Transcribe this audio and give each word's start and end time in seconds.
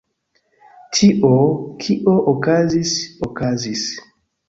Tio, 0.99 1.29
kio 1.85 2.17
okazis, 2.35 2.99
okazis. 3.33 3.89